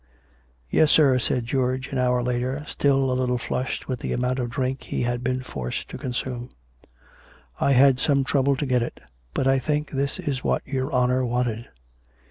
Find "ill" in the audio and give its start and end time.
0.71-0.77